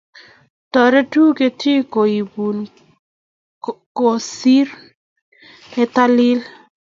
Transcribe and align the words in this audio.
toretuu 0.73 1.29
ketik 1.37 1.83
koibuu 1.93 2.55
koris 3.97 4.41
netalil 5.75 6.39